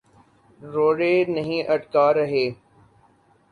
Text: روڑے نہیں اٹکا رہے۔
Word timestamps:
روڑے 0.61 1.13
نہیں 1.35 1.61
اٹکا 1.73 2.07
رہے۔ 2.13 2.45